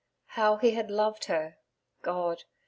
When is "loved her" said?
0.89-1.59